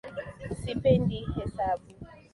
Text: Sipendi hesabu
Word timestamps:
Sipendi 0.59 1.19
hesabu 1.35 1.87